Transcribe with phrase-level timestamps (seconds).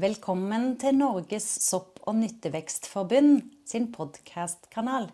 [0.00, 5.10] Velkommen til Norges sopp- og nyttevekstforbund sin podkastkanal.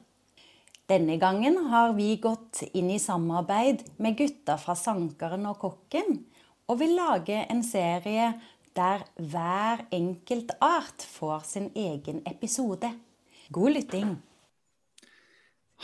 [0.86, 6.20] Denne gangen har vi gått inn i samarbeid med gutta fra Sankeren og Kokken,
[6.70, 8.30] og vil lage en serie
[8.78, 12.94] der hver enkelt art får sin egen episode.
[13.50, 14.14] God lytting.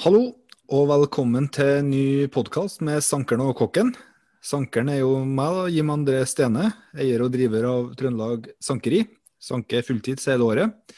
[0.06, 0.28] Hallo,
[0.70, 3.96] og velkommen til en ny podkast med Sankeren og Kokken.
[4.44, 6.66] Sankeren er jo meg, da, Jim André Stene,
[7.00, 9.06] eier og driver av Trøndelag Sankeri.
[9.40, 10.94] Sanker fulltids hele året.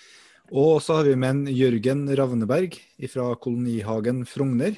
[0.51, 2.75] Og så har vi med en Jørgen Ravneberg
[3.11, 4.75] fra Kolonihagen Frogner.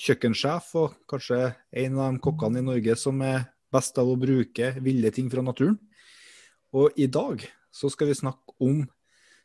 [0.00, 1.42] Kjøkkensjef og kanskje
[1.76, 5.44] en av de kokkene i Norge som er best av å bruke ville ting fra
[5.44, 5.76] naturen.
[6.76, 8.84] Og i dag så skal vi snakke om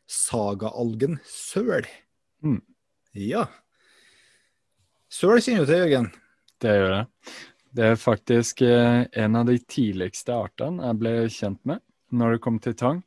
[0.08, 1.88] sagaalgen søl.
[2.40, 2.60] Mm.
[3.20, 3.46] Ja.
[5.12, 6.12] Søl kjenner du til, Jørgen?
[6.62, 7.08] Det gjør jeg.
[7.72, 11.80] Det er faktisk eh, en av de tidligste artene jeg ble kjent med
[12.12, 13.00] når det kom til tang.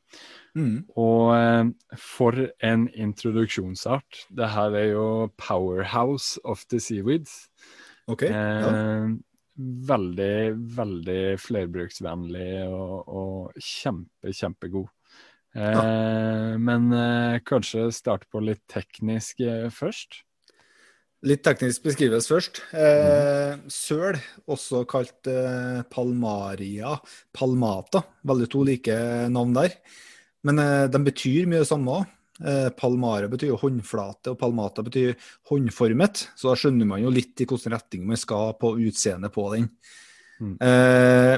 [0.58, 0.88] Mm.
[0.98, 4.26] Og eh, for en introduksjonsart.
[4.34, 7.46] Det her er jo powerhouse of the seaweeds.
[8.10, 8.26] Ok.
[8.30, 8.42] Ja.
[8.72, 9.16] Eh,
[9.90, 10.38] veldig,
[10.76, 14.90] veldig flerbruksvennlig og, og kjempe, kjempegod.
[15.56, 20.24] Eh, Men eh, kanskje starte på litt teknisk først.
[21.26, 22.60] Litt teknisk beskrives først.
[22.78, 24.20] Eh, søl,
[24.52, 26.94] også kalt eh, palmaria
[27.34, 28.04] palmata.
[28.30, 28.98] Veldig to like
[29.34, 29.74] navn der.
[30.46, 32.12] Men eh, de betyr mye det samme òg.
[32.44, 35.16] Eh, palmara betyr jo håndflate, og palmata betyr
[35.50, 36.28] håndformet.
[36.36, 39.70] Så da skjønner man jo litt i hvilken retning man skal på utseendet på den.
[40.44, 40.56] Mm.
[40.60, 41.36] Eh,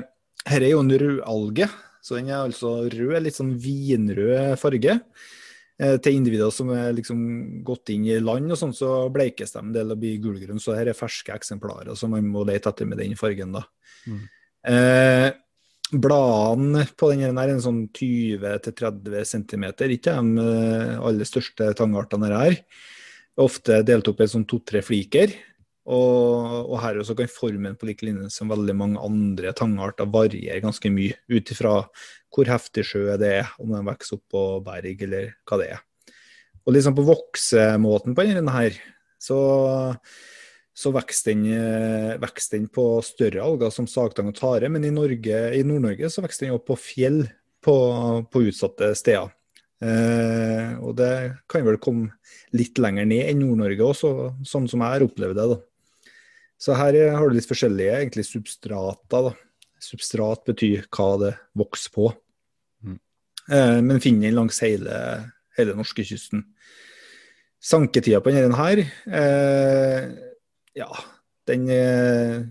[0.48, 1.70] her er jo en rødalge,
[2.02, 5.00] så den er altså rød, litt sånn vinrød farge.
[5.78, 7.20] Eh, til individer som er liksom
[7.66, 10.62] gått inn i land og sånn, så bleikes de en del og blir gulgrønne.
[10.62, 13.62] Så her er ferske eksemplarer, så man må lete etter med den fargen, da.
[14.10, 14.24] Mm.
[14.74, 15.28] Eh,
[15.94, 22.32] bladene på den her er en sånn 20-30 cm, ikke de eh, aller største tangartene
[22.34, 22.58] her.
[23.38, 25.36] Ofte delt opp i sånn to-tre fliker.
[25.88, 30.60] Og, og her også kan formen på lik linje som veldig mange andre tangarter variere
[30.64, 31.78] ganske mye, ut ifra
[32.34, 35.86] hvor heftig sjø det er, om den vokser opp på berg eller hva det er.
[36.68, 38.76] Og liksom på voksemåten på denne her,
[39.24, 39.40] så,
[40.76, 45.40] så vokser den, eh, den på større alger som sagtang og tare, men i, Norge,
[45.56, 47.24] i Nord-Norge så vokser den opp på fjell
[47.64, 47.78] på,
[48.28, 49.32] på utsatte steder.
[49.78, 51.14] Eh, og det
[51.48, 52.12] kan vel komme
[52.58, 54.14] litt lenger ned enn Nord-Norge også,
[54.44, 55.50] sånn som jeg har opplevd det.
[55.56, 55.60] da.
[56.58, 59.30] Så her har du litt forskjellige egentlig substrater.
[59.30, 59.34] da.
[59.84, 62.10] Substrat betyr hva det vokser på.
[62.84, 63.00] Mm.
[63.52, 64.96] Eh, men finner den langs hele,
[65.58, 66.44] hele norskekysten.
[67.62, 68.82] Sanketida på denne her,
[69.20, 70.10] eh,
[70.78, 70.90] ja,
[71.50, 72.44] den eh,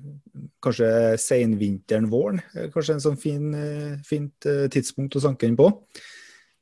[0.62, 0.88] kanskje
[1.20, 2.42] senvinteren, våren.
[2.54, 5.70] er Kanskje en sånn fin, eh, fint eh, tidspunkt å sanke den på.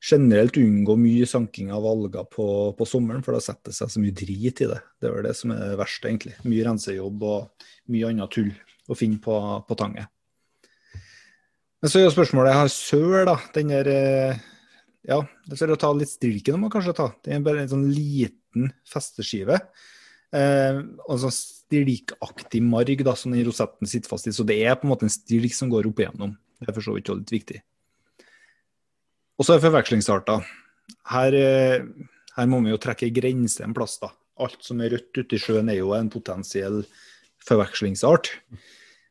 [0.05, 4.03] Generelt unngå mye sanking av alger på, på sommeren, for da setter det seg så
[4.03, 4.81] mye drit i det.
[5.01, 6.35] Det er vel det som er det verste, egentlig.
[6.45, 8.51] Mye rensejobb og mye annet tull
[8.91, 10.11] å finne på, på tanget.
[11.81, 13.39] Men så er jo spørsmålet Jeg har søl, da.
[13.57, 14.45] Den der eh,
[15.09, 17.11] Ja, det å ta litt stilken må man kanskje ta.
[17.25, 19.59] Det er bare en sånn liten festeskive.
[20.33, 24.37] Eh, og sånn stilkaktig marg da, som den rosetten sitter fast i.
[24.37, 26.37] Så det er på en måte en stilk som går opp igjennom.
[26.61, 27.61] Det er for så vidt også litt viktig.
[29.35, 30.45] Og så er forvekslingsarter.
[31.11, 31.83] Her, eh,
[32.37, 33.99] her må vi jo trekke grenser en plass.
[33.99, 34.09] da.
[34.39, 36.85] Alt som er rødt ute i sjøen er jo en potensiell
[37.43, 38.31] forvekslingsart.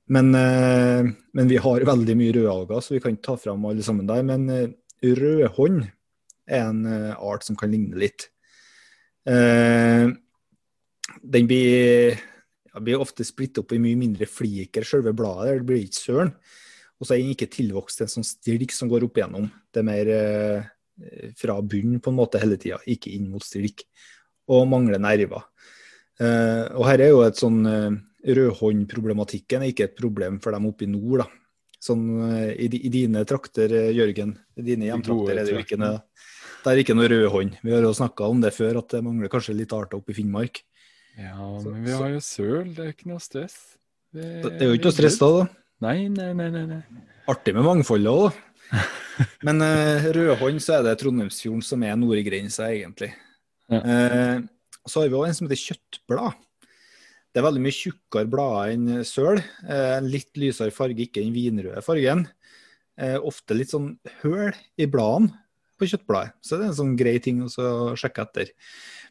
[0.07, 1.03] Men, eh,
[1.33, 4.23] men vi har veldig mye rødalger, så vi kan ikke ta fram alle sammen der.
[4.23, 4.67] Men eh,
[5.03, 5.91] rødhånd
[6.47, 8.29] er en art som kan ligne litt.
[9.25, 10.17] Den
[11.47, 12.19] blir,
[12.73, 15.59] ja, blir ofte splitt opp i mye mindre fliker, selve bladet.
[15.59, 16.33] Det blir ikke søren.
[17.01, 19.49] Og så er den ikke tilvokst til en sånn stilk som går opp igjennom.
[19.73, 20.71] Det er mer eh,
[21.39, 23.85] fra bunnen på en måte hele tida, ikke inn mot stilk.
[24.53, 25.45] Og mangler nerver.
[26.21, 27.93] Eh, og her er jo et sånn eh,
[28.23, 31.25] Rødhåndproblematikken er ikke et problem for dem oppe i nord.
[31.25, 31.27] da.
[31.83, 35.81] Sånn eh, i, i dine trakter, eh, Jørgen, i dine hjemtrakter er det jo ikke
[35.81, 35.99] noe
[36.63, 37.57] det er ikke noe rødhånd.
[37.59, 40.15] Vi har jo snakka om det før, at det mangler kanskje litt arter oppe i
[40.15, 40.61] Finnmark.
[41.19, 43.57] Ja, men vi har jo søl, det er ikke noe stress.
[44.15, 45.43] Det, det er jo ikke noe stress da, da.
[45.81, 46.49] Nei, nei, nei.
[46.51, 46.81] nei.
[47.31, 48.49] Artig med mangfoldet òg, da.
[49.45, 53.11] Men uh, rødhånd så er det Trondheimsfjorden som er nordgrensa, egentlig.
[53.71, 53.81] Ja.
[53.81, 56.39] Uh, så har vi òg en som heter kjøttblad.
[57.33, 59.41] Det er veldig mye tjukkere blader enn søl.
[59.65, 62.27] Uh, en litt lysere farge, ikke den vinrøde fargen.
[62.99, 65.33] Uh, ofte litt sånn høl i bladene
[65.79, 66.35] på kjøttbladet.
[66.45, 68.53] Så det er en sånn grei ting å sjekke etter.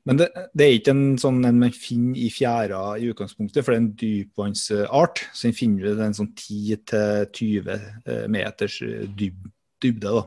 [0.09, 0.29] Men det,
[0.59, 3.83] det er ikke en sånn en man finner i fjæra i utgangspunktet, for det er
[3.85, 5.27] en dypvannsart.
[5.31, 9.45] Så den finner du en sånn 10-20 eh, meters eh, dyb,
[9.83, 10.15] dybde.
[10.19, 10.25] da.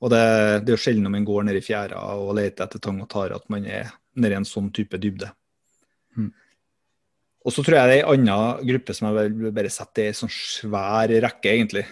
[0.00, 0.22] Og det,
[0.64, 3.10] det er jo sjelden om man går ned i fjæra og leter etter tang og
[3.10, 3.90] tare at man er
[4.20, 5.28] nede i en sånn type dybde.
[6.16, 6.30] Mm.
[7.40, 10.12] Og så tror jeg det er en annen gruppe som jeg vil bare sette i
[10.12, 11.84] en sånn svær rekke, egentlig.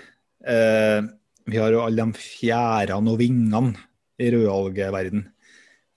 [0.46, 1.00] Eh,
[1.48, 3.74] vi har jo alle de fjærene og vingene
[4.20, 5.26] i rødalgeverden.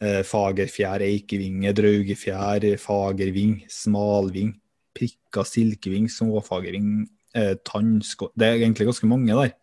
[0.02, 4.56] Eh, fagerfjær, eikevinge, draugefjær, fagerving, smalving,
[4.98, 7.06] prikka silkeving, småfagerving,
[7.64, 8.32] tannsko.
[8.36, 9.54] Det er egentlig ganske mange der.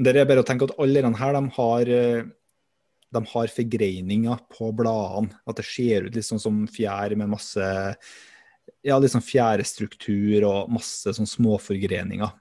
[0.00, 2.24] Det er bare å tenke at alle disse her, de har, eh,
[3.12, 5.34] de har forgreininger på bladene.
[5.46, 7.60] At det ser ut litt sånn som fjær med masse
[8.82, 12.32] ja, litt sånn fjærestruktur og masse sånn småforgreninger.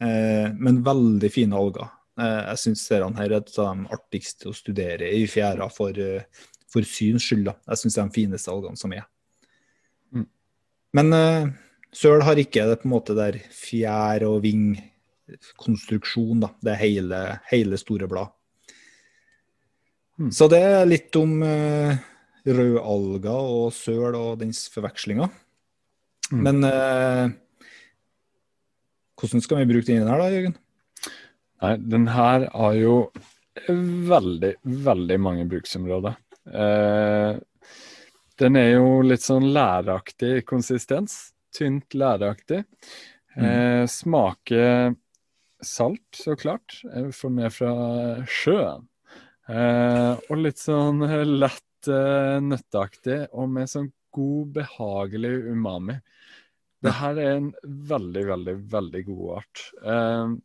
[0.00, 1.88] Eh, men veldig fine alger.
[2.18, 5.94] Eh, jeg syns seriene her er et av de artigste å studere i fjæra for,
[5.94, 6.26] eh,
[6.70, 7.46] for syns skyld.
[7.46, 9.06] Jeg syns det er de fineste algene som er.
[10.12, 10.26] Mm.
[10.98, 11.46] Men uh,
[11.94, 16.42] søl har ikke det på en måte der fjær- og vingkonstruksjon.
[16.42, 16.50] Da.
[16.60, 18.34] Det er hele, hele store blad.
[20.18, 20.32] Mm.
[20.34, 21.94] Så det er litt om uh,
[22.48, 25.30] rødalger og søl og dens forvekslinger.
[26.32, 26.42] Mm.
[26.42, 27.30] Men uh,
[29.20, 30.58] hvordan skal vi bruke den her da, Jørgen?
[31.62, 32.94] Nei, den her har jo
[33.68, 36.14] veldig, veldig mange bruksområder.
[36.46, 37.40] Eh,
[38.38, 41.32] den er jo litt sånn læraktig konsistens.
[41.54, 42.62] Tynt læraktig.
[43.34, 44.94] Eh, smaker
[45.64, 46.78] salt, så klart.
[46.84, 47.72] Jeg får med fra
[48.30, 48.86] sjøen.
[49.48, 51.02] Eh, og litt sånn
[51.40, 55.98] lett eh, nøtteaktig, og med sånn god, behagelig umami.
[56.84, 59.64] Det her er en veldig, veldig, veldig god art.
[59.82, 60.36] Eh,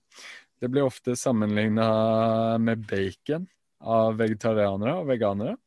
[0.63, 3.49] det blir ofte sammenligna med bacon
[3.83, 5.57] av vegetarianere og veganere.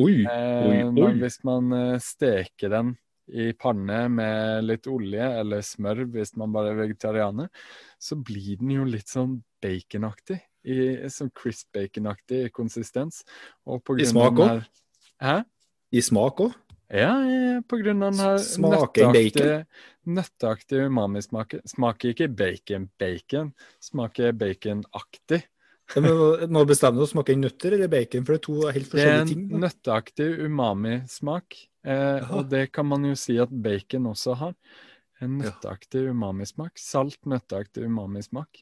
[0.00, 1.12] Oi, Eh, oi, Men oi.
[1.20, 2.94] hvis man eh, steker den
[3.28, 7.50] i panne med litt olje eller smør hvis man bare er vegetarianer,
[8.00, 10.40] så blir den jo litt sånn baconaktig.
[10.64, 13.20] I, sånn crisp baconaktig konsistens.
[13.68, 14.64] I smak òg?
[15.20, 15.42] Hæ?
[15.92, 16.56] I smak òg?
[16.88, 17.12] Ja,
[17.68, 19.56] på grunn av den her Smaker nøtteaktige,
[20.08, 21.62] nøtteaktige umamismaken.
[21.68, 23.52] Smaker ikke bacon-bacon,
[23.84, 25.42] smaker baconaktig.
[25.96, 29.44] Men bestemmer du å smaker nøtter eller bacon, for det er to helt forskjellige ting.
[29.44, 31.58] Det er en nøtteaktig umamismak,
[31.88, 34.56] eh, og det kan man jo si at bacon også har.
[35.20, 36.78] En nøtteaktig umamismak.
[36.78, 38.60] Salt, nøtteaktig umamismak.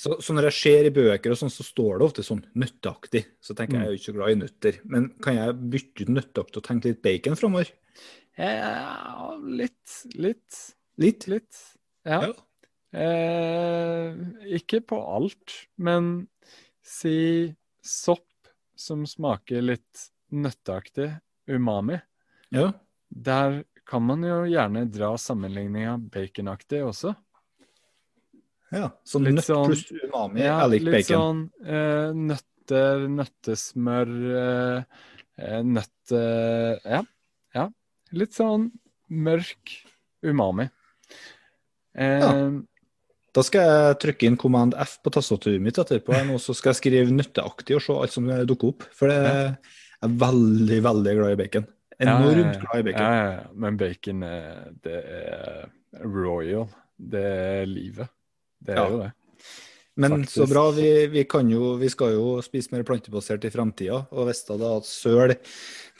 [0.00, 3.26] Så, så når jeg ser i bøker og sånn, så står det ofte sånn nøtteaktig.
[3.44, 3.84] Så tenker jeg Mm.
[3.84, 4.78] jeg er jo ikke så glad i nøtter.
[4.84, 7.72] Men kan jeg bytte ut nøtteaktig og tenke litt bacon framover?
[8.38, 10.60] Ja, litt, litt,
[10.96, 11.26] Litt?
[11.28, 11.60] litt.
[12.08, 12.22] Ja.
[12.24, 12.32] Ja.
[12.96, 14.14] Eh,
[14.56, 16.28] ikke på alt, men
[16.82, 17.54] si
[17.84, 18.26] sopp
[18.80, 21.10] som smaker litt nøtteaktig,
[21.50, 22.00] umami.
[22.54, 22.70] Ja.
[23.10, 27.14] Der kan man jo gjerne dra sammenligninga baconaktig også.
[28.72, 28.90] ja.
[29.04, 34.12] Så nøtt sånn- pluss umami Ja, er lik litt sånn eh, nøtter, nøttesmør,
[34.44, 34.82] eh,
[35.42, 36.22] eh, nøtte...
[36.86, 37.02] Ja,
[37.54, 37.66] ja.
[38.14, 38.70] Litt sånn
[39.10, 39.76] mørk
[40.22, 40.68] umami.
[41.94, 42.34] Eh, Ja.
[43.32, 46.80] Da skal jeg trykke inn Command F på tastaturet mitt etterpå, og så skal jeg
[46.80, 48.82] skrive nøtteaktig og se alt som dukker opp.
[48.90, 49.22] For jeg
[50.02, 51.68] er veldig, veldig glad i bacon.
[52.00, 53.02] Enormt glad i bacon.
[53.02, 53.48] Ja, ja.
[53.54, 56.68] Men bacon er, det er royal.
[56.96, 58.08] Det er livet.
[58.60, 59.10] Det er jo det.
[60.00, 60.34] Men Faktisk.
[60.38, 64.02] så bra, vi, vi, kan jo, vi skal jo spise mer plantebasert i framtida.
[64.14, 65.34] Og visste da at søl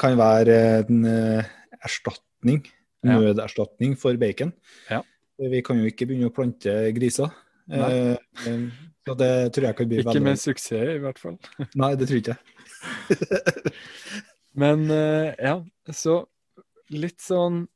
[0.00, 1.50] kan være en eh,
[1.84, 2.62] erstatning,
[3.04, 4.54] nøderstatning for bacon.
[4.88, 5.02] Ja.
[5.40, 7.32] Vi kan jo ikke begynne å plante griser.
[7.70, 7.90] Nei.
[7.90, 8.64] Eh, eh,
[9.08, 11.36] så det tror jeg kan bli Ikke veldig med suksess, i hvert fall.
[11.80, 12.38] Nei, det tror jeg ikke.
[14.58, 15.56] Men eh, ja,
[15.94, 16.24] så
[16.90, 17.66] litt sånn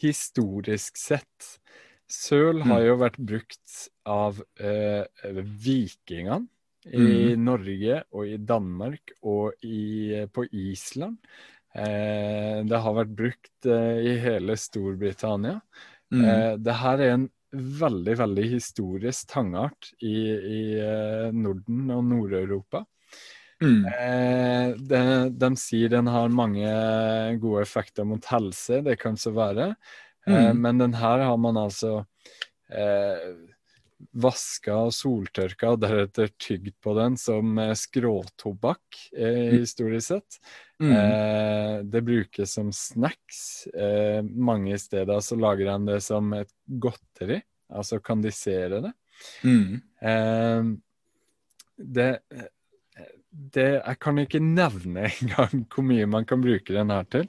[0.00, 1.58] historisk sett
[2.08, 2.86] Søl har Mm.
[2.86, 3.74] jo vært brukt
[4.08, 5.04] av eh,
[5.60, 6.46] vikingene
[6.88, 7.44] i Mm.
[7.44, 11.18] Norge og i Danmark og i, på Island.
[11.74, 15.60] Eh, det har vært brukt eh, i hele Storbritannia.
[16.10, 16.24] Mm.
[16.24, 22.86] Eh, det her er en veldig, veldig historisk tangart i, i eh, Norden og Nord-Europa.
[23.62, 23.84] Mm.
[23.90, 25.02] Eh, de,
[25.34, 26.68] de sier den har mange
[27.42, 29.72] gode effekter mot helse, det kan så være.
[29.72, 29.74] Eh,
[30.28, 30.58] Mm.
[30.60, 32.02] men den her har man altså
[32.68, 33.30] eh,
[34.12, 40.36] vaska og soltørka og deretter tygd på den som eh, skråtobakk, eh, historisk sett.
[40.82, 40.92] Mm.
[40.92, 43.66] Eh, det brukes som snacks.
[43.72, 47.40] Eh, mange steder så lager de det som et godteri,
[47.72, 48.92] altså kandisere det.
[49.42, 49.80] Mm.
[50.12, 50.62] Eh,
[51.78, 52.10] det,
[53.32, 57.28] det Jeg kan ikke nevne engang hvor mye man kan bruke den her til.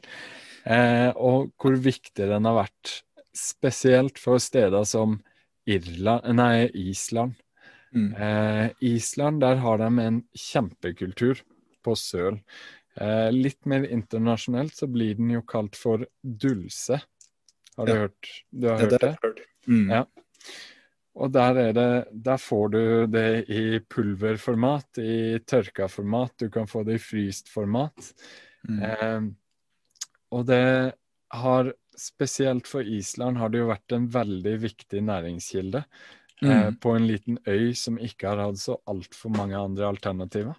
[0.66, 2.96] Eh, og hvor viktig den har vært,
[3.36, 5.20] spesielt for steder som
[5.70, 7.36] Irland, nei, Island.
[7.94, 8.10] Mm.
[8.16, 11.40] Eh, Island, der har de en kjempekultur
[11.86, 12.40] på søl.
[13.00, 17.00] Eh, litt mer internasjonalt så blir den jo kalt for dulse.
[17.78, 18.00] Har du Ja.
[18.08, 19.10] hørt, du har Ja, hørt det det?
[19.10, 19.46] har jeg hørt.
[19.68, 19.90] Mm.
[19.90, 20.04] Ja.
[21.20, 21.90] Og der, er det,
[22.26, 27.52] der får du det i pulverformat, i tørka format, du kan få det i fryst
[27.52, 28.14] format.
[28.70, 28.80] Mm.
[28.88, 29.28] Eh,
[30.32, 30.94] og det
[31.36, 35.84] har, spesielt for Island, har det jo vært en veldig viktig næringskilde.
[36.42, 36.76] Eh, Mm.
[36.80, 40.56] på en liten øy som ikke har hatt så altfor mange andre alternativer.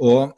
[0.00, 0.32] Og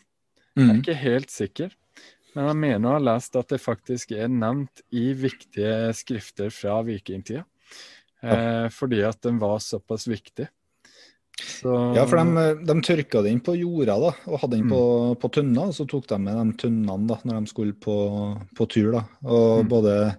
[0.53, 0.60] Mm.
[0.60, 1.70] Jeg er mm, ikke helt sikker,
[2.36, 6.84] men jeg mener å ha lest at det faktisk er nevnt i viktige skrifter fra
[6.86, 7.43] vikingtida.
[8.24, 10.48] Eh, fordi at den var såpass viktig.
[11.44, 14.80] Så, Ja, for de, de tørka den på jorda da, og hadde den på,
[15.12, 15.15] Mm.
[15.20, 15.68] på tønner.
[15.68, 17.96] og Så tok de med de tønnene da, når de skulle på,
[18.56, 18.92] på tur.
[18.94, 19.70] da, Og Mm.
[19.70, 20.18] både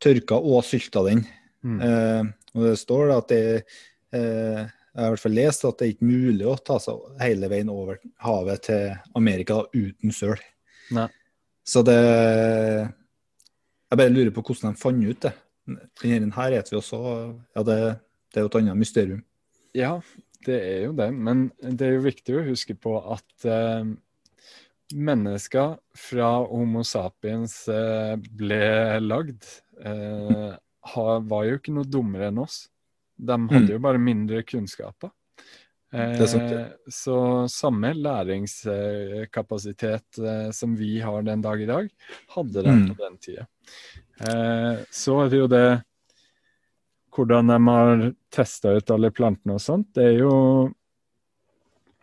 [0.00, 1.26] tørka og sylta den.
[1.64, 2.22] mm, Eh,
[2.54, 3.64] og det står da at det
[4.12, 6.94] eh, Jeg har i hvert fall lest at det er ikke mulig å ta seg
[7.20, 10.36] hele veien over havet til Amerika da, uten søl.
[10.90, 11.08] Nei.
[11.64, 11.96] Så det
[13.90, 15.32] Jeg bare lurer på hvordan de fant ut det.
[16.02, 16.98] Denne her vet vi også
[17.56, 17.76] Ja, det,
[18.32, 19.22] det er jo et annet mysterium.
[19.78, 20.00] Ja,
[20.46, 21.10] det er jo det.
[21.14, 23.84] Men det er jo viktig å huske på at eh,
[24.92, 28.60] mennesker fra Homo sapiens eh, ble
[29.00, 29.46] lagd,
[29.84, 30.52] eh,
[30.92, 32.64] har, var jo ikke noe dummere enn oss.
[33.16, 33.74] De hadde Mm.
[33.76, 35.12] jo bare mindre kunnskaper.
[35.12, 35.81] Eh, er sant, det.
[36.88, 37.16] Så
[37.52, 41.90] samme læringskapasitet eh, som vi har den dag i dag,
[42.32, 42.94] hadde den Mm.
[42.94, 43.44] på den tida.
[44.20, 45.82] Eh, så er det jo det
[47.12, 50.32] hvordan de har testa ut alle plantene og sånt, det er jo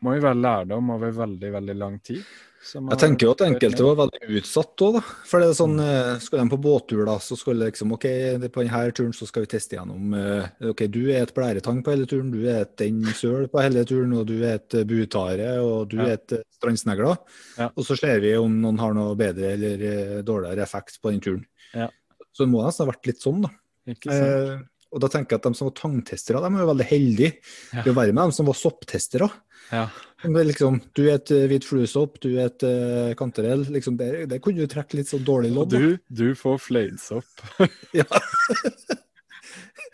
[0.02, 2.24] må jo være lærdom over veldig, veldig lang tid.
[2.60, 5.02] Jeg tenker jo at enkelte var veldig utsatt òg, da.
[5.30, 5.78] For det er sånn,
[6.22, 8.08] skal eh, de på båttur, da, så skal det liksom OK,
[8.52, 11.94] på denne turen så skal vi teste gjennom eh, OK, du er et blæretang på
[11.96, 14.88] hele turen, du er et en søl på hele turen, og du er et eh,
[14.90, 17.22] butare, og du er et strandsnegler.
[17.62, 17.70] Ja.
[17.72, 19.88] Og så ser vi om noen har noe bedre eller
[20.28, 21.48] dårligere effekt på den turen.
[21.72, 21.88] Ja.
[22.36, 23.56] Så det må nesten ha vært litt sånn, da.
[23.90, 27.32] Eh, og da tenker jeg at de som var tangtestere, de er jo veldig heldige
[27.74, 27.84] Ja.
[27.84, 29.30] til å være med dem som var sopptestere.
[29.72, 29.88] Ja.
[30.24, 33.62] Liksom, du et eh, hvit fluesopp, du et uh, kantarell.
[33.72, 35.72] Liksom, det, det kunne du trekke litt sånn dårlig lodd.
[35.72, 37.46] du, du får fleidsopp.
[37.96, 38.04] Ja.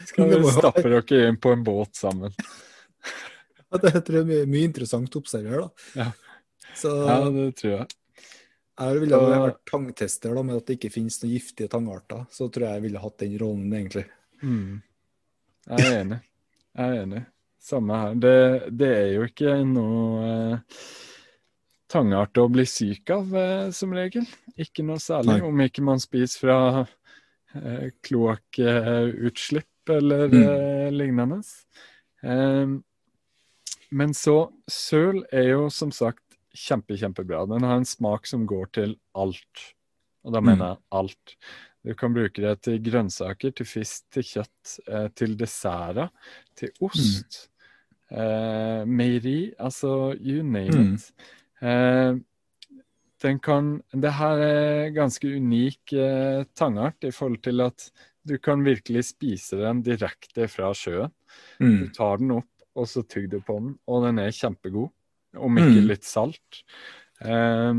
[0.06, 2.34] Skal vi stappe dere inn på en båt sammen?
[3.72, 5.66] Ja, Det tror jeg er mye interessant å observere.
[5.66, 6.02] da.
[6.04, 6.10] Ja.
[6.78, 7.88] Så Ja, det tror jeg.
[8.80, 12.26] jeg ville ha vært tangtester da, med at det ikke finnes noen giftige tangarter.
[12.32, 14.06] Så tror jeg jeg ville hatt den rollen, egentlig.
[14.44, 14.82] Mm.
[15.72, 16.20] Jeg er enig.
[16.78, 17.24] Jeg er enig.
[17.66, 18.16] Samme her.
[18.22, 18.34] Det,
[18.78, 20.82] det er jo ikke noe eh,
[21.90, 24.28] tangart å bli syk av, eh, som regel.
[24.62, 25.48] Ikke noe særlig, Nei.
[25.48, 26.60] om ikke man spiser fra
[27.56, 30.44] eh, kloakkutslipp eller Mm.
[30.44, 31.40] eh, lignende.
[32.24, 32.76] Eh,
[33.92, 34.38] men så
[34.70, 36.22] Søl er jo som sagt
[36.56, 37.44] kjempe, kjempebra.
[37.50, 39.66] Den har en smak som går til alt.
[40.26, 40.46] Og da Mm.
[40.46, 41.36] mener jeg alt.
[41.86, 46.10] Du kan bruke det til grønnsaker, til fisk, til kjøtt, eh, til desserter,
[46.56, 47.50] til ost.
[48.12, 50.94] Eh, meieri, altså you name Mm.
[50.94, 51.14] it.
[51.62, 52.16] Eh,
[53.24, 57.92] den kan Det her er ganske unik eh, tangart i forhold til at
[58.28, 61.12] du kan virkelig spise den direkte fra sjøen.
[61.60, 61.94] Du Mm.
[61.94, 64.92] tar den opp, og så tygger du på den, og den er kjempegod.
[65.36, 65.88] Om ikke Mm.
[65.88, 66.64] litt salt.
[67.22, 67.74] Eh,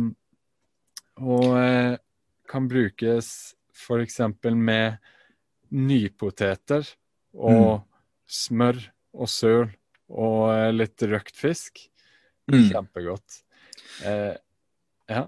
[1.18, 1.96] og eh,
[2.48, 4.20] kan brukes f.eks.
[4.54, 4.98] med
[5.70, 6.86] nypoteter
[7.34, 7.82] og
[8.26, 9.70] smør og søl
[10.12, 11.86] og eh, litt røkt fisk.
[12.50, 12.68] Mm.
[12.70, 13.40] Kjempegodt.
[14.06, 14.34] Eh,
[15.10, 15.24] ja.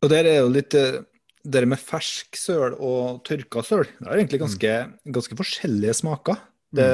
[0.00, 1.00] Og der er jo litt eh,
[1.42, 4.76] Det med fersk søl og tørka søl, det er egentlig ganske,
[5.16, 6.36] ganske forskjellige smaker.
[6.70, 6.86] Det,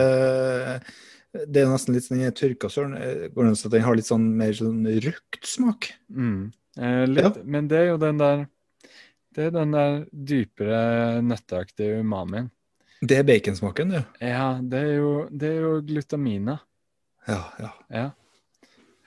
[1.44, 4.08] det er nesten litt sånn den tørka sølen eh, går det an den har litt
[4.08, 5.90] sånn mer sånn røkt smak.
[6.08, 6.52] Mm.
[6.78, 8.46] Eh, litt, Men det er jo den der
[9.34, 12.48] Det er den der dypere nøtteaktige umamien.
[13.04, 14.04] Det er baconsmaken, det.
[14.24, 16.54] Ja, det er jo, det er jo glutamina.
[17.26, 17.70] Ja, ja.
[17.90, 18.04] Ja.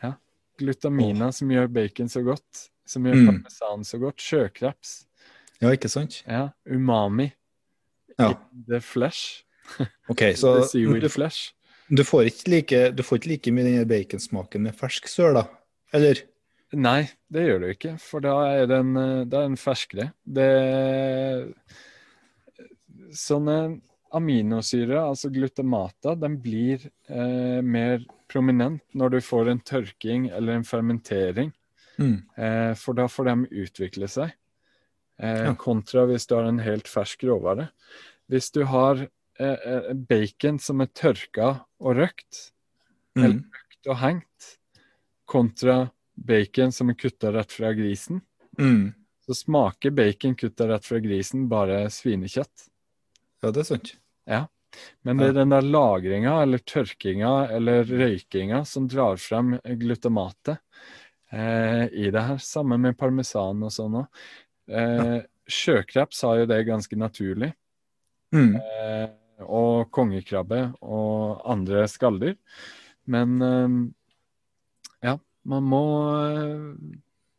[0.04, 0.14] ja.
[0.60, 2.70] Glutamina som gjør bacon så godt.
[2.90, 3.28] Som gjør Mm.
[3.30, 4.22] parmesan så godt.
[4.22, 5.06] Sjøkreps.
[5.62, 6.24] Ja, ikke sant?
[6.28, 6.50] Ja.
[6.66, 7.32] Umami.
[8.20, 8.34] Ja.
[8.68, 9.44] The flesh.
[10.12, 11.54] OK, så du, flesh.
[11.90, 15.46] du, får ikke like, du får ikke like mye den baconsmaken med fersk søl, da?
[15.94, 16.24] Eller?
[16.74, 20.12] Nei, det gjør du ikke, for da er den, eh, da er den ferskere.
[20.26, 20.50] Det
[23.16, 23.80] Sånne
[24.12, 30.64] aminosyrer, altså glutamata, den blir eh, mer prominent når du får en tørking eller en
[30.68, 31.54] fermentering,
[32.00, 32.24] Mm.
[32.38, 34.32] eh, for da får de utvikle seg.
[35.20, 35.54] Eh, Ja.
[35.56, 37.70] Kontra hvis du har en helt fersk råvare.
[38.30, 39.02] Hvis du har
[39.40, 42.52] eh, eh, bacon som er tørka og røkt,
[43.18, 43.44] eller Mm.
[43.52, 44.58] røkt og hengt,
[45.28, 48.22] kontra bacon som er kutta rett fra grisen,
[48.58, 48.94] Mm.
[49.28, 52.69] så smaker bacon kutta rett fra grisen bare svinekjøtt.
[53.44, 53.94] Ja, det er sant.
[54.30, 54.46] Ja.
[55.02, 60.60] Men det er den der lagringa eller tørkinga eller røykinga som drar frem glutamatet
[61.32, 62.38] eh, i det her.
[62.44, 64.22] Sammen med parmesan og sånn òg.
[64.70, 65.18] Eh,
[65.50, 67.50] Sjøkreps har jo det ganske naturlig.
[68.36, 68.60] Mm.
[68.60, 69.08] Eh,
[69.48, 72.36] og kongekrabbe og andre skalldyr.
[73.10, 73.78] Men eh,
[75.10, 75.18] ja,
[75.50, 75.84] man må
[76.20, 76.60] eh,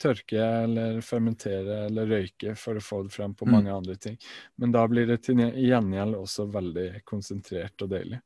[0.00, 3.52] tørke eller fermentere eller røyke for å få det frem på Mm.
[3.52, 4.16] mange andre ting.
[4.58, 8.20] Men da blir det til gjengjeld også veldig konsentrert og deilig.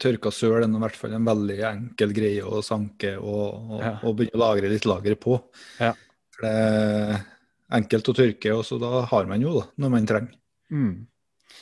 [0.00, 3.92] Tørka søl er i hvert fall en veldig enkel greie å sanke og, og, Ja.
[4.02, 5.38] og begynne å lagre litt lager på.
[5.80, 5.92] Ja.
[6.34, 7.24] For det er
[7.72, 10.34] enkelt å tørke, og så da har man jo da, når man trenger.
[10.70, 11.06] Mm.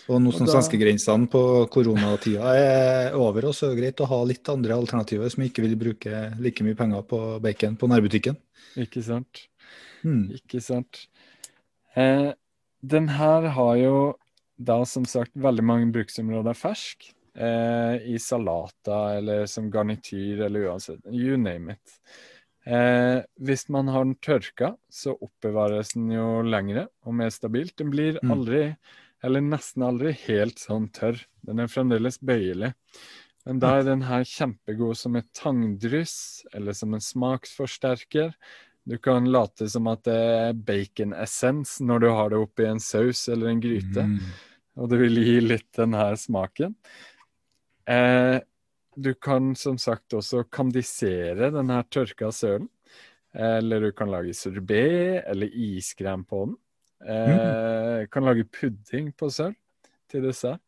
[0.08, 4.22] Og nå som da- svenskegrensene på koronatida er over, så er det greit å ha
[4.24, 8.36] litt andre alternativer som ikke vil bruke like mye penger på bacon på nærbutikken.
[8.80, 9.42] Ikke sant?
[10.04, 10.30] Mm.
[10.38, 11.06] Ikke sant?
[11.94, 12.32] Eh,
[12.86, 14.14] den her har jo
[14.58, 17.10] da som sagt veldig mange bruksområder fersk.
[17.38, 21.00] Eh, I salater eller som garnityr eller uansett.
[21.12, 21.98] You name it.
[22.66, 27.76] Eh, hvis man har den tørka, så oppbevares den jo lengre og mer stabilt.
[27.76, 28.30] Den blir Mm.
[29.24, 31.20] Eller nesten aldri, helt sånn tørr.
[31.46, 32.72] Den er fremdeles bøyelig.
[33.46, 38.34] Men da er den her kjempegod som et tangdryss eller som en smaksforsterker.
[38.88, 43.26] Du kan late som at det er baconessens når du har det oppi en saus
[43.28, 44.18] eller en gryte, Mm.
[44.76, 46.76] og det vil gi litt den her smaken.
[47.88, 48.40] Eh,
[48.96, 52.68] du kan som sagt også kandisere den her tørka sølen.
[53.34, 56.56] Eller du kan lage sorbet eller iskrem på den.
[57.04, 59.56] Eh, Kan lage pudding på sølv
[60.08, 60.62] til dessert.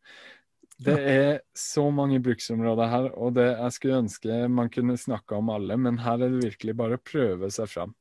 [0.81, 5.51] Det er så mange bruksområder her, og det, jeg skulle ønske man kunne snakka om
[5.53, 7.93] alle, men her er det virkelig bare å prøve seg fram.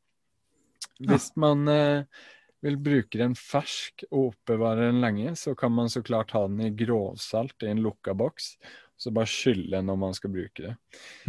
[1.05, 2.23] Hvis man eh,
[2.65, 6.63] vil bruke den fersk og oppbevare den lenge, så kan man så klart ha den
[6.65, 8.55] i grovsalt i en lukka boks,
[9.01, 10.75] så bare skylle når man skal bruke det.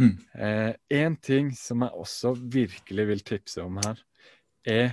[0.00, 0.16] Mm.
[0.36, 4.00] Eh, ting som jeg også virkelig vil tipse om her,
[4.68, 4.92] er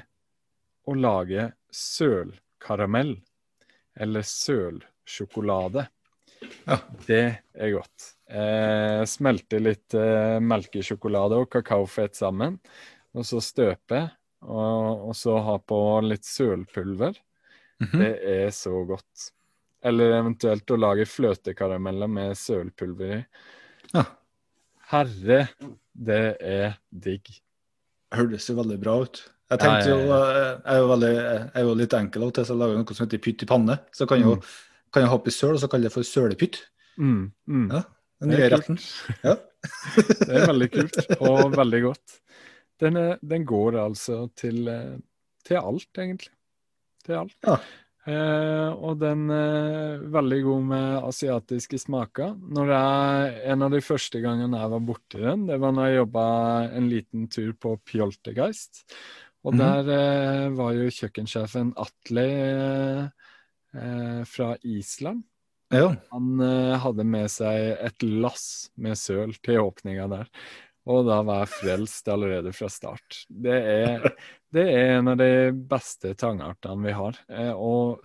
[0.87, 3.15] å lage sølkaramell,
[3.99, 5.87] eller sølsjokolade.
[6.65, 6.77] Ja.
[7.05, 8.13] Det er godt.
[8.29, 12.59] Eh, smelte litt eh, melkesjokolade og kakaofett sammen,
[13.15, 14.05] og så støpe,
[14.45, 17.17] og, og så ha på litt sølpulver.
[17.79, 17.99] Mhm.
[17.99, 19.29] Det er så godt.
[19.83, 23.19] Eller eventuelt å lage fløtekarameller med sølpulver i.
[23.93, 24.03] Ja.
[24.89, 25.43] Herre,
[25.93, 27.29] det er digg.
[28.15, 29.21] Høres jo veldig bra ut.
[29.49, 32.33] Jeg tenkte jo, eh, jeg er jo, veldig, jeg er jo litt enkel av og
[32.38, 33.77] til, så jeg lager noe som heter pytt i panne.
[33.97, 34.49] Så kan jeg jo Mm.
[34.93, 36.59] kan jeg hoppe i søl, og så kalle det for sølepytt.
[36.97, 37.67] Mm, mm.
[37.71, 37.83] Ja,
[38.21, 38.77] Den nye retten.
[39.23, 39.35] Ja.
[39.59, 42.19] Det er veldig kult, og veldig godt.
[42.79, 44.97] Den, er, den går altså til, eh,
[45.43, 46.29] til alt, egentlig.
[47.05, 47.35] Til alt.
[47.43, 47.57] Ja.
[48.09, 52.38] Eh, og den er veldig god med asiatiske smaker.
[52.39, 55.99] Når jeg, en av de første gangene jeg var borti den, det var når jeg
[55.99, 56.23] jobba
[56.79, 58.85] en liten tur på Pjoltergeist.
[59.47, 59.60] Og Mhm.
[59.60, 63.04] der eh, var jo kjøkkensjefen Atle eh,
[63.73, 65.23] eh, fra Island.
[65.71, 65.93] Ja.
[66.12, 70.28] Han eh, hadde med seg et lass med søl til åpninga der.
[70.89, 73.25] Og da var jeg frelst allerede fra start.
[73.30, 74.08] Det er,
[74.52, 77.19] det er en av de beste tangartene vi har.
[77.30, 78.02] Eh, og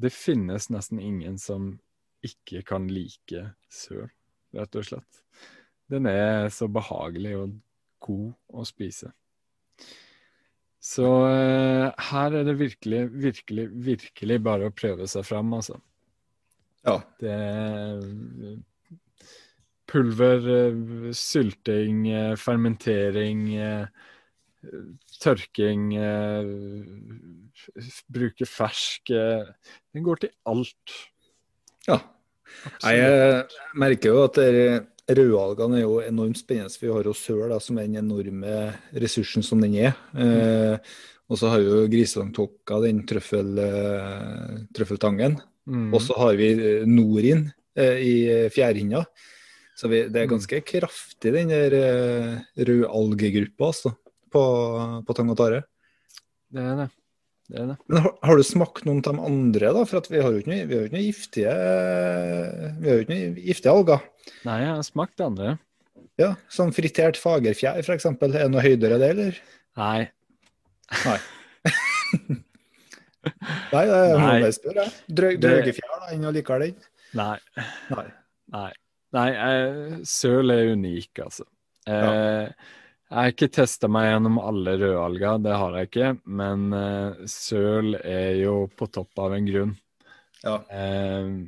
[0.00, 1.74] det finnes nesten ingen som
[2.24, 4.08] ikke kan like søl,
[4.56, 5.22] rett og slett.
[5.92, 7.52] Den er så behagelig og
[8.02, 9.12] god å spise.
[10.82, 15.78] Så eh, her er det virkelig, virkelig, virkelig bare å prøve seg fram, altså.
[16.86, 17.00] ja.
[17.20, 18.58] Det er
[19.90, 23.46] pulver, eh, sylting, eh, fermentering,
[25.22, 25.92] tørking,
[28.10, 30.94] bruke fersk Den går til alt.
[31.86, 32.00] Ja.
[32.82, 33.44] Jeg
[33.78, 34.40] merker jo at
[35.06, 36.80] rødalgene er jo enormt spennende.
[36.80, 39.94] Vi har jo søl som er den enorme ressursen som den er.
[40.18, 40.78] Eh,
[41.26, 45.38] og så har vi jo griselangtokka, den trøffel, eh, trøffeltangen.
[45.66, 45.88] Mm.
[45.94, 48.14] Og så har vi eh, norin eh, i
[48.54, 49.04] fjærhinna.
[49.76, 53.92] Så vi, det er ganske kraftig, den der eh, rødalgegruppa altså,
[54.32, 54.44] på,
[55.06, 55.64] på tang og tare.
[56.54, 56.90] Det er det.
[57.46, 57.76] Det, det.
[57.86, 59.84] Men har, har, du smakt noen av de andre, da?
[59.86, 61.52] For vi har jo ikke noen giftige
[62.80, 64.04] vi har jo ikke noe giftige alger.
[64.48, 65.54] Nei, jeg har smakt andre.
[66.20, 68.08] Ja, Sånn fritert fagerfjær f.eks.
[68.08, 69.40] Er det noe høydere det, eller?
[69.78, 70.08] Nei.
[71.04, 71.18] Nei.
[73.74, 74.94] Nei, det er noe jeg spør, jeg.
[75.20, 76.88] Drøg, drøgefjær, da, enn likevel den?
[77.16, 77.36] Nei.
[77.92, 78.06] Nei.
[78.54, 78.70] Nei.
[79.16, 81.46] Nei, eh, søl er unik, altså.
[81.86, 82.50] Eh, ja.
[83.06, 86.08] Jeg har ikke testa meg gjennom alle rødalger, det har jeg ikke.
[86.26, 89.74] Men uh, søl er jo på topp av en grunn.
[90.42, 90.56] Ja.
[90.66, 91.46] Uh,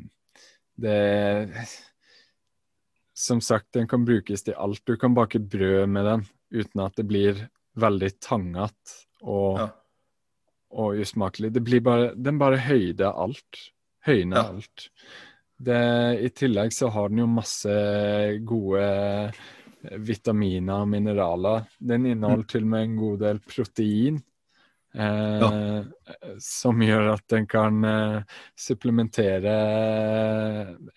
[0.78, 1.66] det
[3.18, 4.84] Som sagt, den kan brukes til alt.
[4.86, 7.40] Du kan bake brød med den uten at det blir
[7.78, 8.94] veldig tangete
[9.26, 9.66] og, ja.
[10.78, 11.50] og usmakelig.
[11.54, 13.64] Det blir bare, den bare høyder alt.
[14.06, 14.46] Høyner Ja.
[14.54, 14.90] alt.
[15.58, 15.82] Det,
[16.22, 17.74] I tillegg så har den jo masse
[18.46, 18.84] gode
[19.82, 21.68] vitaminer og mineraler.
[21.78, 24.18] Den inneholder til og med en god del protein.
[24.94, 25.82] Eh,
[26.42, 29.54] Som gjør at den kan eh, supplementere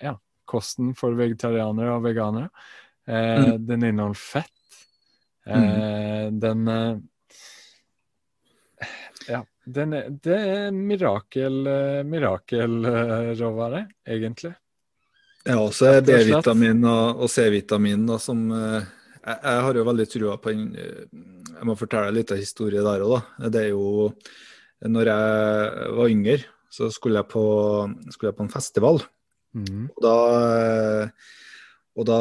[0.02, 0.16] ja,
[0.48, 2.50] kosten for vegetarianere og veganere.
[3.06, 4.82] Eh, Den inneholder fett.
[5.46, 6.98] Eh, Den eh,
[9.30, 14.56] Ja, den er, det er mirakel, eh, mirakelråvare, egentlig.
[15.48, 16.02] Ja, også er.
[16.06, 18.84] B-vitamin og, og C-vitamin da, som eh,
[19.22, 21.04] jeg, jeg har jo veldig trua på den eh,
[21.58, 23.50] Jeg må fortelle litt av historie der òg, da.
[23.54, 24.12] Det er jo
[24.86, 26.38] Når jeg var yngre,
[26.74, 27.44] så skulle jeg på,
[28.14, 29.02] skulle jeg på en festival.
[29.54, 29.90] Mm.
[29.92, 30.16] Og da,
[32.00, 32.20] og da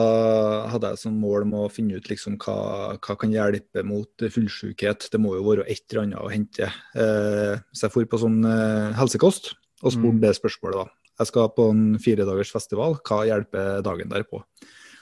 [0.73, 2.57] hadde jeg som mål om å finne ut liksom hva,
[2.99, 5.07] hva kan hjelpe mot fullsjukhet.
[5.13, 6.69] Det må jo være et eller annet å hente.
[6.93, 10.25] Eh, så jeg for på sånn eh, helsekost og spurte Mm.
[10.27, 10.83] det spørsmålet.
[10.83, 11.00] da.
[11.21, 14.41] Jeg skal på en firedagers festival, hva hjelper dagen derpå?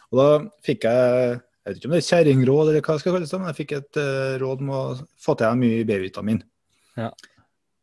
[0.09, 0.31] Og da
[0.67, 3.39] fikk jeg jeg vet ikke om det er kjerringråd eller hva det skal kalles, det,
[3.43, 4.79] men jeg fikk et uh, råd om å
[5.21, 6.39] få til deg mye B-vitamin.
[6.97, 7.11] Ja.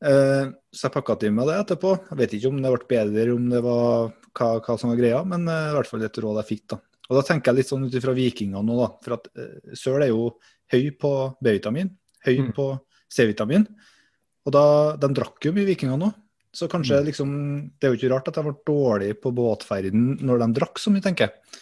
[0.01, 1.91] Uh, så jeg pakka til meg det etterpå.
[2.09, 5.19] Jeg vet ikke om det ble bedre, om det var hva, hva som var greia,
[5.29, 6.65] men uh, i hvert fall et råd jeg fikk.
[6.73, 6.79] da.
[7.05, 8.89] Og da tenker jeg litt sånn ut ifra vikingene nå, da.
[9.05, 9.29] For at
[9.77, 10.31] søl er jo
[10.73, 11.13] høy på
[11.45, 11.93] B-vitamin,
[12.25, 12.51] høy Mm.
[12.57, 12.69] på
[13.05, 13.69] C-vitamin.
[14.49, 14.65] Og da,
[14.97, 16.09] de drakk jo mye vikinger nå.
[16.55, 17.05] Så kanskje Mm.
[17.09, 17.31] liksom,
[17.79, 20.91] det er jo ikke rart at de ble dårlige på båtferden når de drakk så
[20.93, 21.61] mye, tenker jeg.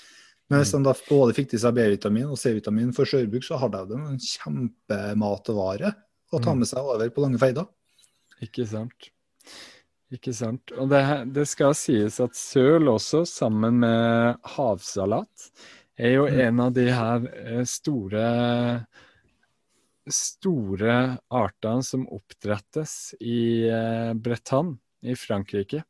[0.51, 3.88] Men hvis de da både fikk til seg B-vitamin og C-vitamin for sjøbruk, så hadde
[3.89, 5.93] de en kjempematvare
[6.34, 6.60] å ta Mm.
[6.60, 7.67] med seg over på lange feider.
[8.41, 9.10] Ikke sant.
[10.12, 10.71] Ikke sant.
[10.77, 15.49] Og det, det skal sies at søl også, sammen med havsalat,
[15.97, 16.39] er jo Mm.
[16.47, 18.86] en av de her eh, store
[20.12, 25.84] store artene som oppdrettes i eh, Bretagne i Frankrike.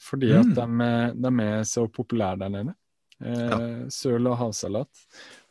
[0.00, 0.54] Fordi at Mm.
[0.54, 2.74] de, er- de er så populære der nede.
[3.24, 4.88] Eh, Søl og havsalat.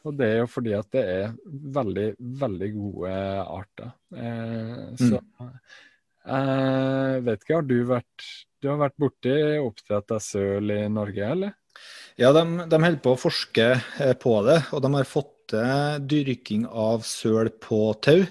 [0.06, 3.13] Og det er jo fordi at det er veldig, veldig gode
[3.47, 3.93] arter.
[4.13, 5.21] Eh, så
[6.23, 8.28] jeg vet ikke, har du vært
[8.63, 11.52] Du har vært borti oppdrett av søl i Norge, eller?
[12.15, 13.65] Ja, de, de holder på å forske
[13.99, 18.21] eh, på det, og de har fått til dyrking av søl på tau.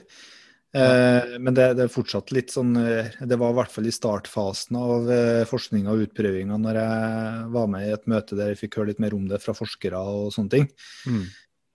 [0.72, 3.92] Eh, men det, det er fortsatt litt sånn eh, Det var i hvert fall i
[3.92, 8.62] startfasen av eh, forskninga og utprøvinga når jeg var med i et møte der jeg
[8.62, 10.70] fikk høre litt mer om det fra forskere og sånne ting.
[11.04, 11.26] Mm.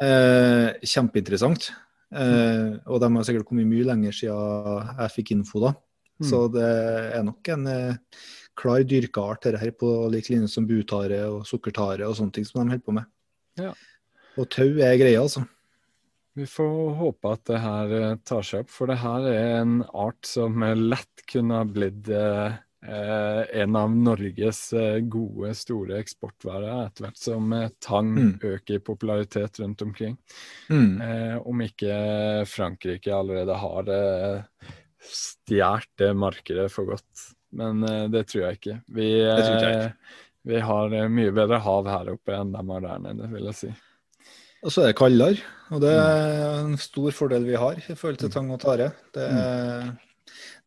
[0.08, 1.69] Eh, kjempeinteressant.
[2.08, 5.76] Eh, og de har sikkert kommet mye lenger siden jeg fikk info da.
[6.17, 6.28] Mm.
[6.32, 6.67] Så det
[7.19, 8.23] er nok en eh,
[8.58, 12.63] klar dyrkeart dette her, på lik linje som butare og sukkertare og sånne ting som
[12.63, 13.10] de holder på med.
[13.62, 13.76] Ja.
[14.38, 15.45] Og tau er greia, altså.
[16.38, 19.80] Vi får håpe at det her eh, tar seg opp, for det her er en
[19.97, 26.84] art som lett kunne ha blitt eh, eh, en av Norges eh, gode, store eksportvarer
[26.84, 28.36] etter hvert som tang Mm.
[28.52, 30.13] øker i popularitet rundt omkring.
[30.69, 31.02] Mm.
[31.02, 31.97] Eh, om ikke
[32.45, 34.69] Frankrike allerede har eh,
[35.02, 37.26] stjålet det markedet for godt.
[37.58, 38.73] Men det tror jeg ikke.
[38.93, 40.15] Vi, ikke jeg eh,
[40.47, 43.73] vi har mye bedre hav her oppe enn de har der nede, vil jeg si.
[44.65, 45.38] Og så er det kaldere,
[45.72, 48.22] og det er en stor fordel vi har i forhold Mm.
[48.24, 48.88] til tang og tare.
[49.13, 49.28] Det,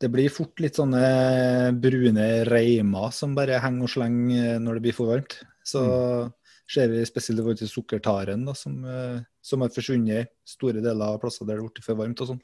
[0.01, 4.95] det blir fort litt sånne brune reimer som bare henger og slenger når det blir
[4.97, 5.41] for varmt.
[5.65, 6.33] Så Mm.
[6.71, 11.03] ser vi spesielt i forhold til sukkertaren, da, som, eh, som har forsvunnet store deler
[11.03, 12.41] av plasser der det har blitt for varmt og sånn.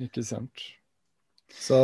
[0.00, 0.50] Ikke sant.
[1.52, 1.76] Så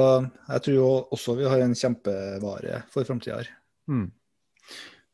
[0.48, 3.48] jeg tror jo også vi har en kjempevare for framtida her.
[3.88, 4.10] Mm.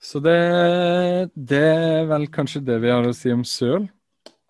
[0.00, 3.88] Så det, det er vel kanskje det vi har å si om søl.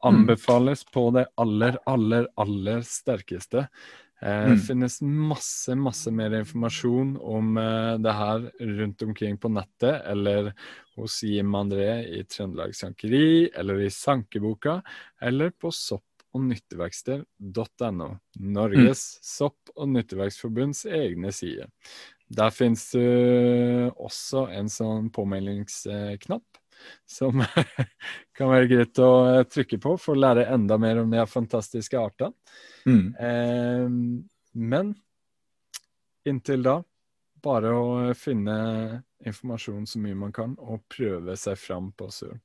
[0.05, 3.69] Anbefales på det aller, aller, aller sterkeste.
[4.21, 4.59] Eh, Mm.
[4.59, 10.53] finnes masse, masse mer informasjon om eh, det her rundt omkring på nettet, eller
[10.97, 14.83] hos Jim André i Trøndelag Sankeri, eller i Sankeboka,
[15.23, 16.03] eller på sopp-
[16.35, 18.09] og nytteverksted.no.
[18.39, 21.71] Norges sopp- og nytteverksforbunds egne sider.
[22.29, 26.59] Der finnes det også en sånn påmeldingsknapp
[27.09, 27.41] som
[28.39, 29.11] kan være greit å
[29.51, 32.35] trykke på for å lære enda mer om de fantastiske artene.
[32.87, 33.07] Mm.
[33.19, 33.89] Eh,
[34.59, 34.93] men
[36.29, 36.77] inntil da,
[37.43, 38.59] bare å finne
[39.27, 42.37] informasjon så mye man kan, og prøve seg fram på søl.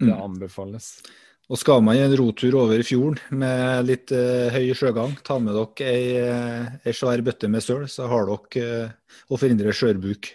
[0.00, 0.22] Det Mm.
[0.22, 1.02] anbefales.
[1.50, 5.34] Og skal man i en rotur over i fjorden med litt eh, høy sjøgang, ta
[5.42, 8.92] med dere ei, eh, ei svær bøtte med søl, så har dere eh,
[9.26, 10.30] å forhindre skjørbuk.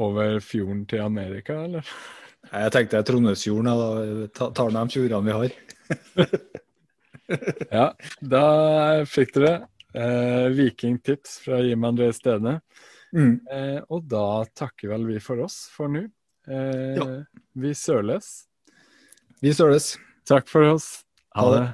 [0.00, 1.84] Over fjorden til Amerika, eller?
[2.48, 5.52] Jeg tenkte jeg Trondheimsfjorden, da ta- tar de fjordene vi har.
[7.72, 7.84] Ja,
[8.20, 8.40] da
[9.08, 9.52] fikk dere
[9.96, 12.58] eh, vikingtips fra Jim André Stene.
[13.14, 13.38] Mm.
[13.52, 16.02] Eh, og da takker vel vi for oss for nå.
[16.48, 17.06] Eh, Ja.
[17.56, 18.28] Vi søles.
[19.40, 19.94] Vi søles.
[20.28, 21.04] Takk for oss.
[21.34, 21.68] Ha det.